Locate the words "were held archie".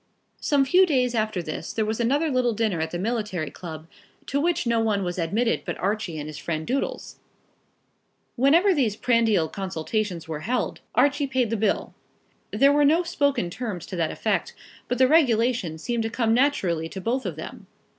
10.27-11.27